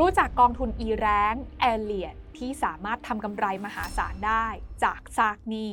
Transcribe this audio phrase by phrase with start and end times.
[0.00, 4.46] รู้จักกองทุนอีแรงแอเลียที่สามารถทำกำไรมหาศาลได้
[4.84, 5.70] จากซากหนี้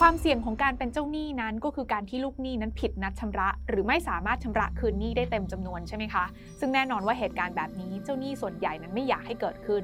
[0.00, 6.24] ความเสี่ยงของการเป็นเจ้าหนี้นั้นก็คือการที่ลูกหนี้นั้นผิดนัดชำระ หรือไม่สามารถชำระคืนหนี้ได้เต็มจำนวนใช่ไหมคะ
[6.58, 9.82] ซึ่งแน่นอนว่าเหตุการณ์แบบนี้เจ้าหนี้ส่วนใหญ่นั้นไม่อยากให้เกิดขึ้น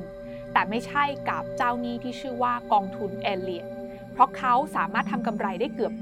[0.52, 3.64] แต่ไม่ใช่กับเจ้าหนี้ที่ชื่อว่ากองทุนเอเลีย
[4.12, 5.92] เพราะเขาสามารถทำกำไรได้เกือบ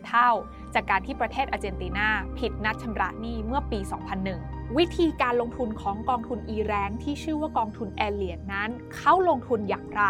[0.00, 0.30] 20 เท่า
[0.74, 2.08] จากการที่ประเทศอาร์เจนตินา
[2.38, 10.02] ผิดนัดชำระหนี้เมื่อปี 2001 วิธีการลงทุนของกองทุนอีแร้งที่ชื่อว่ากองทุน Elliott นั้น เขาลงทุนอย่างไร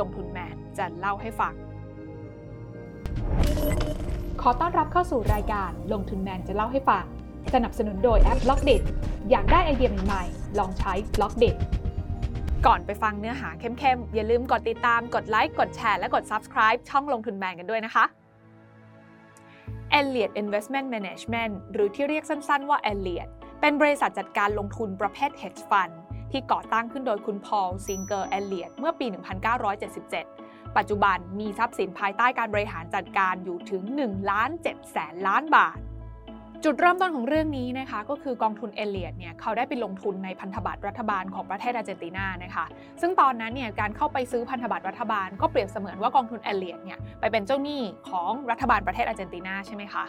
[0.00, 1.54] ลงทุนแมนจะเล่าให้ฟัง
[4.40, 7.04] ขอต้อนรับเข้าสู่รายการลงทุนแมนจะเล่าให้ฟัง
[7.54, 8.70] สนับสนุนโดยแอป b ล็อกเด
[9.30, 11.44] อยากได้ไอเดียใหม่ๆ ลองใช้ b ล็อกเด
[12.66, 18.04] ก่อนไปฟังเนื้อหาเข้มๆ อย่าลืมกดติดตาม กดไลค์ กดแชร์ และกด subscribe ช่องลงทุนแมนกันด้วยนะคะ
[19.98, 23.30] Elliott Investment Management หรือที่เรียกสั้นๆว่า Elliott
[23.66, 25.92] เป็นบริษัทจัดการลงทุนประเภท hedge fund
[26.32, 29.06] ที่ก่อตั้งขึ้นโดยคุณ Paul Singer Elliott เมื่อปี
[29.90, 35.78] 1977 ปัจจุบันมีทรัพย์สินภายใต้การบริหารจัดการอยู่ถึง1ล้าน7แสนล้านบาท
[36.64, 42.66] จุดเริ่มต้นของเรื่องนี้นะคะก็คือกองทุน Elliott เนี่ยเขาได้ไปลงทุนในพันธบัตรรัฐบาลของประเทศอาร์เจนตินานะคะ
[43.00, 50.06] ซึ่งตอนนั้นเนี่ยการเข้าไปซื้อพันธบัตรรัฐบาลก็เปรียบเสมือนว่ากองทุน Elliott เนี่ยไปเป็นเจ้าหนี้ของรัฐบาลประเทศอาร์เจนตินาใช่ไหมคะ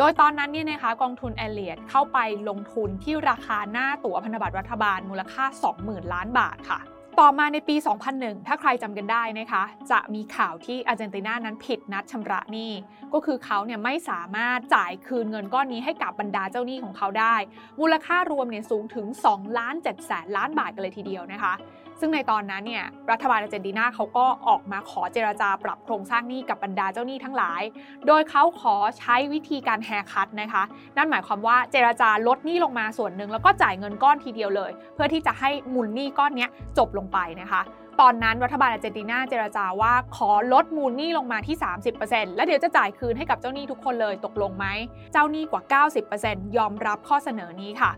[0.00, 2.18] โดยตอนนั้นเนี่ยนะคะกองทุนเอเลียดเข้าไป
[2.48, 5.44] ลงทุนที่ราคาหน้าตั๋วพันธบัตรรัฐบาลมูลค่า
[5.78, 6.78] 20,000 ล้านบาทค่ะ
[7.20, 7.76] ต่อมาในปี
[8.10, 12.72] 2001 ถ้าใครจำกันได้นะคะ จะมีข่าวที่อาร์เจนตินานั้นผิดนัดชำระหนี้
[13.12, 17.36] ก็คือเขาเนี่ยไม่สามารถจ่ายคืนเงินก้อนนี้ให้กับบรรดาเจ้าหนี้ของเขาได้
[17.80, 21.54] มูลค่ารวมเนี่ยสูงถึง2ล้าน7แสนล้านบาทกันเลยทีเดียวนะคะ
[22.00, 27.62] ซึ่งในตอนนั้นเนี่ยรัฐบาลอาร์เจนตินาเขาก็ออกมาขอเจรจาปรับโครงสร้างหนี้กับบรรดาเจ้าหนี้ทั้งหลาย
[28.06, 30.62] โดยเขาขอใช้วิธีการ haircut นะคะ
[30.96, 36.46] นั่นหมายความว่าเจรจาลดหนี้ลงมาส่วนหนึ่งแล้วก็จ่ายเงินก้อนทีเดียวเลย เพื่อที่จะให้มูลหนี้ก้อนนี้
[36.78, 37.62] จบลงไปนะคะ
[38.00, 41.56] ตอนนั้นรัฐบาลอาร์เจนตินาเจรจาว่าขอลดมูลหนี้ลงมาที่
[41.96, 44.66] 30%แล้วเดี๋ยวจะจ่ายคืนให้กับเจ้าหนี้ทุกคนเลยตกลงไหม
[45.12, 45.82] เจ้าหนี้กว่า
[46.14, 47.92] 90%ยอมรับข้อเสนอนี้ค่ะ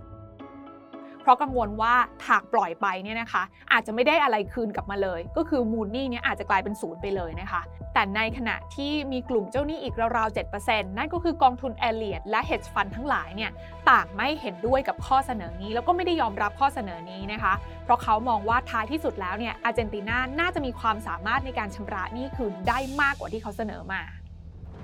[1.22, 1.94] เพราะกังวลว่า
[2.28, 3.42] หากปล่อยไปเนี่ยนะคะ
[3.72, 7.62] อาจจะไม่ได้อะไรคืนกลับมาเลย ก็คือมูลหนี้เนี่ยอาจจะกลายเป็นศูนย์ไปเลยนะคะ
[7.94, 13.50] แต่ในขณะที่มีกลุ่มเจ้าหนี้อีกราวๆ 7%นั่นก็คือกองทุนแอเลียดและ hedge fund ทั้งหลายเนี่ย
[13.90, 17.54] ต่างไม่เห็นด้วยกับข้อเสนอนี้ แล้วก็ไม่ได้ยอมรับข้อเสนอนี้นะคะ
[17.84, 24.02] เพราะเขามองว่าท้ายที่สุดแล้วเนี่ยอาร์เจนตินาน่าจะมีความสามารถในการชำระหนี้คืนได้มากกว่าที่เขาเสนอมา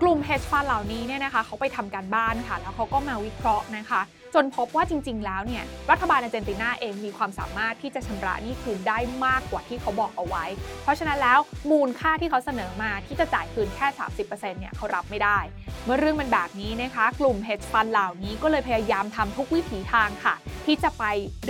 [0.02, 4.00] กลุ่ม hedge fund เหล่านี้เนี่ยนะคะเขาไปทำการบ้านค่ะ แล้วเขาก็มาวิเคราะห์นะคะ
[4.36, 10.44] จนพบว่าจริง ๆ แล้วเนี่ยรัฐบาลอาร์เจนตินาเองมีความสามารถที่จะชำระหนี้คืนได้มากกว่าที่เขาบอกเอาไว้
[10.82, 11.38] เพราะฉะนั้นแล้ว
[11.70, 13.86] มูลค่าที่เขาเสนอมาที่จะจ่ายคืนแค่
[14.18, 15.38] 30%เนี่ยเขารับไม่ได้
[15.84, 20.34] เมื่อเรื่องเป็นแบบนี้นะคะ กลุ่ม hedge fund เหล่านี้ก็เลยพยายามทำทุกวิถีทางค่ะ
[20.66, 21.04] ที่จะไป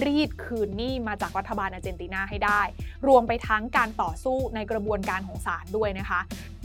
[0.04, 2.60] รีดคืนหนี้มาจากรัฐบาลอาร์เจนตินาให้ได้
[3.06, 6.20] รวมไปทั้งการต่อสู้ในกระบวนการของศาลด้วยนะคะ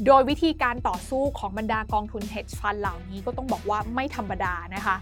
[0.05, 4.97] โดยวิธีการต่อสู้ของบรรดากองทุน hedge fund เหล่านี้ก็ต้องบอกว่าไม่ธรรมดานะคะ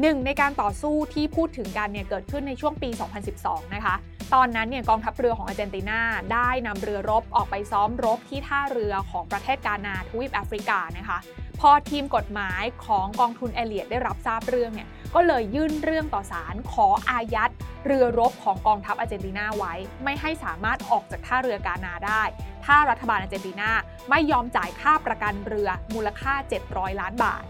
[0.00, 2.88] หนึ่งในการต่อสู้ที่พูดถึงกันเนี่ยเกิดขึ้นในช่วงปี
[3.32, 3.94] 2012 นะคะ
[4.34, 6.00] ตอนนั้นเนี่ยกองทัพเรือของอาร์เจนตินา
[6.32, 11.18] ได้นำเรือรบออกไปซ้อมรบที่ท่าเรือของประเทศกานาทวีปแอฟริกานะคะ
[11.60, 17.52] พอทีมกฎหมายของกองทุนเอเลียดได้รับทราบเรื่องเนี่ยก็เลยยื่นเรื่องต่อศาลขออายัด
[17.86, 19.74] เรือรบของกองทัพอาร์เจนตินาไว้
[20.04, 22.22] ไม่ให้สามารถออกจากท่าเรือกานาได้
[22.64, 23.70] ถ้ารัฐบาลอาร์เจนตินา
[24.10, 26.34] ไม่ยอมจ่ายค่าประกันเรือมูลค่า
[26.68, 27.44] 700 ล้านบาท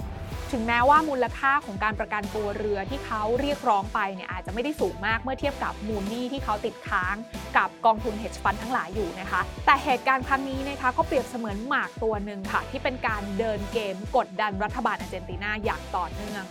[0.54, 7.14] ถึงแม้ว่ามูลค่าของการประกันตัวเรือที่เขาเรียกร้องไปเนี่ยอาจจะไม่ได้สูงมากเมื่อเทียบกับมูลหนี้ที่เขาติดค้าง
[7.56, 16.44] กับกองทุนเฮดจ์ฟันทั้งหลายอยู่นะคะ แต่เหตุการณ์ครั้งนี้นะคะก็เปรียบเสมือนหมากตัวหนึ่งค่ะ ที่เป็นการเดินเกมกดดันรัฐบาลอาร์เจนตินาอย่างต่อเนื่อง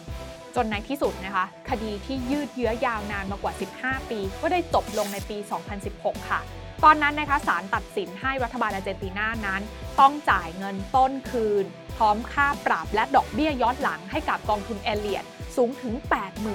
[0.55, 5.37] จนในที่สุดนะคะ คดีที่ยืดเยื้อยาวนานมากว่า 15 ปี ก็ได้จบลงในปี
[5.83, 6.41] 2016 ค่ะ
[6.83, 9.61] ตอนนั้นนะคะศาลตัดสินให้รัฐบาลอาร์เจนตินานั้น
[9.99, 11.65] ต้องจ่ายเงินต้นคืน
[11.97, 15.93] พร้อมค่าปรับและดอกเบี้ยย้อนหลังให้กับกองทุนเอเลียดสูงถึง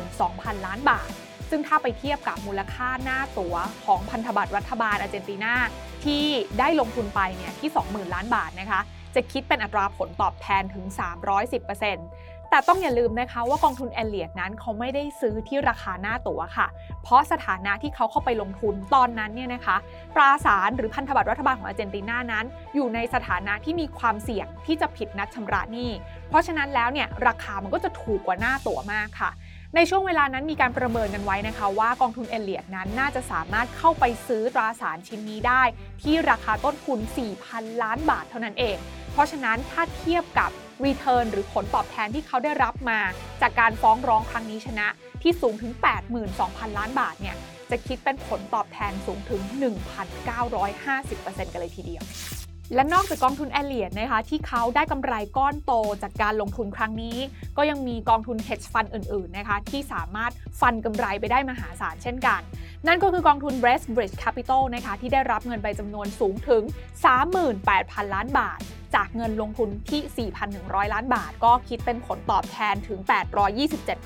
[0.03, 1.11] 82,000 ล้านบาท
[1.51, 5.55] ซึ่งถ้าไปเทียบกับมูลค่าหน้าตั๋วของพันธบัตรรัฐบาลอาร์เจนตินา
[6.05, 6.25] ที่
[6.59, 8.81] ได้ลงทุนไปเนี่ยที่ 20,000 ล้านบาทนะคะ
[9.15, 10.85] จะคิดเป็นอัตราผลตอบแทนถึง
[11.69, 16.67] 310% แต่ต้องอย่าลืมนะคะว่ากองทุนแอลเลียดนั้นเขาไม่ได้ซื้อที่ราคาหน้าตั๋วค่ะ
[17.03, 19.77] เพราะสถานะที่เขาเข้าไปลงทุนตอนนั้นเนี่ยนะคะ
[20.15, 25.91] ตราสารหรือพันธบัตรรัฐบาลของอาร์เจนตินานั้น อยู่ในสถานะที่มีความเสี่ยงที่จะผิดนัดชำระหนี้
[26.29, 29.33] เพราะฉะนั้นแล้วเนี่ยราคามันก็จะถูกกว่าหน้าตั๋วมากค่ะ
[29.77, 35.63] ในช่วงเวลานั้นมีการประเมินกันไว้นะคะ ว่ากองทุนเอเลียดนั้นน่าจะสามารถเข้าไปซื้อตราสารชิ้นนี้ได้
[36.03, 36.99] ที่ราคาต้นทุน
[37.41, 38.77] 4,000 ล้านบาทเท่านั้นเอง
[39.13, 40.51] เพราะฉะนั้นถ้าเทียบกับ
[40.85, 43.01] รีเทิร์นหรือผลตอบแทนที่เขาได้รับมา
[43.43, 44.87] จากการฟ้องร้องครั้งนี้ชนะ
[45.23, 45.73] ที่สูงถึง
[46.25, 47.37] 82,000 ล้านบาทเนี่ย
[47.71, 49.41] จะคิดเป็นผลตอบแทนสูงถึง
[50.47, 52.05] 1,950%กันเลยทีเดียว
[52.75, 55.73] และนอกจากกองทุนแอเลียนนะคะที่เขาได้กำไรก้อนโต
[56.03, 57.17] จากการลงทุนครั้งนี้
[57.57, 62.41] ก็ยังมีกองทุน hedge fund อื่นๆนะคะที่สามารถฟันกำไรไปได้มหาศาลเช่นกัน
[62.87, 66.63] นั่นก็คือกองทุน Breast Bridge Capital นะคะที่ได้รับเงินไปจำนวนสูงถึง
[67.39, 68.61] 38,000 ล้านบาท
[68.95, 72.99] จากเงินลงทุนที่ 4,100 ล้านบาท ก็คิดเป็นผลตอบแทนถึง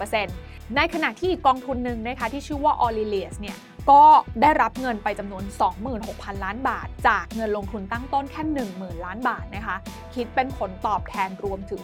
[0.05, 3.57] 827%ในขณะที่อีกกองทุนหนึ่งนะคะที่ชื่อว่า o r i l i u s เนี่ย
[3.91, 4.03] ก็
[4.43, 5.45] ได้รับเงินไปจำนวน
[5.95, 8.43] 26,000 ล้านบาท จากเงินลงทุนตั้งต้นแค่
[8.75, 9.77] 10,000 ล้านบาทนะคะ
[10.15, 11.81] คิดเป็นผลตอบแทนรวมถึง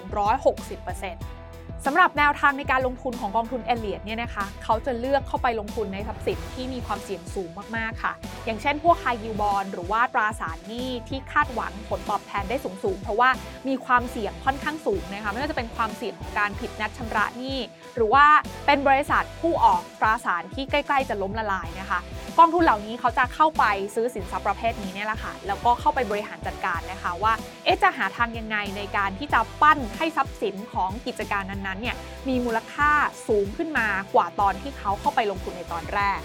[0.72, 1.37] 160%
[1.86, 8.12] สำหรับแนวทางในการลงทุนของกองทุนเอเลียดเนี่ยนะคะเขาจะเลือกเข้าไปลงทุนในทรัพย์สินที่มีความเสี่ยงสูงมากๆค่ะ
[8.44, 13.30] อย่างเช่นพวก high yield bond หรือว่าตราสารหนี้ที่คาดหวังผลตอบแทนได้สูงๆ เพราะว่า
[13.68, 17.58] มีความเสี่ยงค่อนข้างสูงนะคะไม่ว่าจะเป็นความเสี่ยงของการผิดนัดชำระหนี้
[17.96, 18.24] หรือว่า
[18.66, 22.00] เป็นบริษัทผู้ออกตราสารที่ใกล้ๆจะล้มละลายนะคะ
[22.38, 23.64] กองทุนเหล่านี้เขาจะเข้าไป
[23.94, 27.32] ซื้อสินทรัพย์ประเภทนี้เนี่ยแหละค่ะ แล้วก็เข้าไปบริหารจัดการนะคะว่า
[27.64, 31.94] เอ๊ะจะหาทางยังไงในการที่จะปั้นให้ทรัพย์สินของกิจการนั้นๆเนี่ย
[32.28, 32.90] มีมูลค่า
[33.28, 36.20] สูงขึ้นมากว่าตอนที่เขาเข้าไปลงทุนในตอนแรก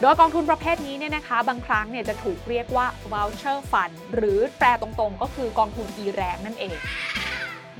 [0.00, 6.76] โดยกองทุนประเภทนี้เนี่ยนะคะ บางครั้งเนี่ยจะถูกเรียกว่า voucher fund หรือแปลตรงๆ ก็คือกองทุน e แรงนั่นเอง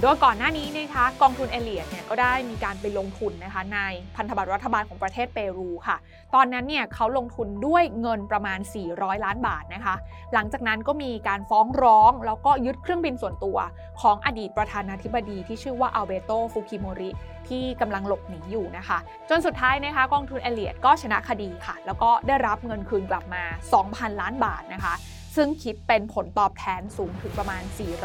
[0.03, 3.79] โดยก่อนหน้านี้นะคะกองทุนเอเลียดเนี่ยก็ได้มีการไปลงทุนนะคะใน
[4.17, 5.97] พันธบัตรรัฐบาลของประเทศเปรูค่ะ
[6.35, 8.59] ตอนนั้นเนี่ยเขาลงทุนด้วยเงินประมาณ
[8.91, 9.95] 400 ล้านบาทนะคะ
[10.35, 13.59] หลังจากนั้นก็มีการฟ้องร้องแล้วก็ยึดเครื่องบินส่วนตัว
[14.01, 17.11] ของอดีตประธานาธิบดีที่ชื่อว่าอัลเบโตฟุกิโมริ
[17.49, 18.99] ที่กำลังหลบหนีอยู่นะคะ
[19.29, 23.43] จนสุดท้ายนะคะกองทุนเอเลียดก็ชนะคดีค่ะ แล้วก็ได้รับเงินคืนกลับมา
[23.83, 24.95] 2,000 ล้านบาทนะคะ
[25.37, 27.62] ซึ่งคิดเป็นผลตอบแทนสูงถึงประมาณ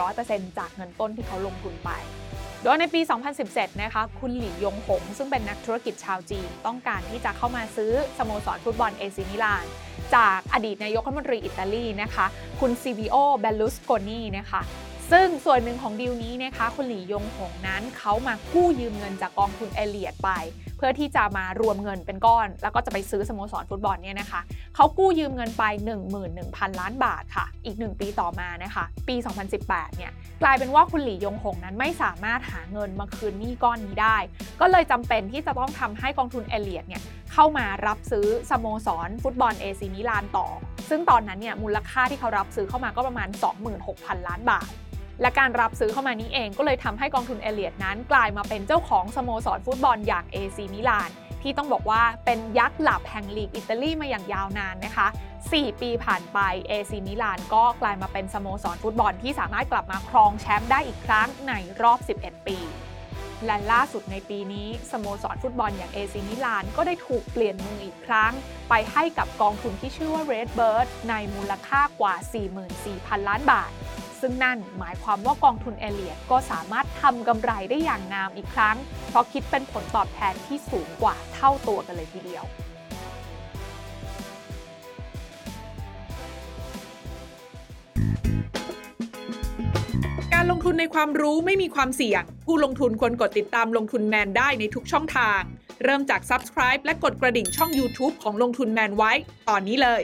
[0.07, 1.89] 400%จากเงินต้นที่เขาลงทุนไป
[2.63, 3.01] โดยในปี
[3.41, 9.65] 2017 นะคะ คุณหลี่ยงหง ซึ่งเป็นนักธุรกิจชาวจีน ต้องการที่จะเข้ามาซื้อสโมสรฟุตบอล AC Milan
[10.15, 12.25] จากอดีตนายกรัฐมนตรีอิตาลีนะคะ
[12.59, 14.61] คุณซิลวิโอแบร์ลุสโคนีนะคะ
[15.11, 20.29] ซึ่งส่วนหนึ่งของดีลนี้นะคะคุณหลี่ยงหงนั้นเขามากู้ยืมเงินจากกองทุน Elliott ไป
[20.77, 24.41] เพื่อที่จะมารวมเงินเป็นก้อน แล้วก็จะไปซื้อสโมสรฟุตบอลเนี่ยนะคะ
[24.75, 25.63] เขากู้ยืมเงินไป
[26.23, 29.15] 11,000 ล้านบาทค่ะ อีก 1 ปีต่อมานะคะ ปี
[29.55, 30.11] 2018 เนี่ย
[30.41, 34.17] กลายเป็นว่าคุณหลี่ยงหงนั้นไม่สามารถหาเงินมาคืนหนี้ก้อนนี้ได้
[34.61, 37.01] ก็เลยจำเป็นที่จะต้องทำให้กองทุน Elliott เนี่ย
[37.33, 40.47] เข้ามารับซื้อสโมสรฟุตบอล AC Milan ต่อ
[40.89, 43.27] ซึ่งตอนนั้นเนี่ยมูลค่าที่เขารับซื้อเข้ามาก็ประมาณ
[43.77, 44.69] 26,000 ล้านบาท
[45.21, 51.09] และการรับซื้อเข้ามานี้เองก็เลยทำให้กองทุน Elliott นั้น กลายมาเป็นเจ้าของสโมสรฟุตบอลอย่าง AC Milan
[51.41, 55.07] ที่ต้องบอกว่าเป็นยักษ์หลับแห่งลีกอิตาลีมาอย่างยาวนานนะคะ
[55.43, 56.39] 4 ปีผ่านไป
[56.69, 62.59] AC มิลานก็กลายมาเป็นสโมสรฟุตบอลที่สามารถกลับมาครองแชมป์ได้อีกครั้งในรอบ 11 ปี
[63.45, 68.33] และล่าสุดในปีนี้สโมสรฟุตบอลอย่าง AC มิลานก็ได้ถูกเปลี่ยนมืออีกครั้ง
[68.69, 72.15] ไปให้กับกองทุนที่ชื่อว่า Redbird ในมูลค่ากว่า
[72.71, 73.71] 44,000 ล้านบาท
[74.21, 78.77] ซึ่งนั่นหมายความว่ากองทุนเอเลียดก็สามารถทำกำไรได้อย่างงามอีกครั้ง
[79.09, 82.43] เพราะคิดเป็นผลตอบแทนที่สูงกว่าเท่าตัวกันเลยทีเดียว
[90.33, 95.39] การลงทุนในความรู้ไม่มีความเสี่ยง ผู้ลงทุนควรกดติดตามลงทุนแมนได้ในทุกช่องทาง
[95.83, 99.11] เริ่มจาก Subscribe และกดกระดิ่งช่อง YouTube ของลงทุนแมนไว้
[99.49, 100.01] ตอนนี้เลย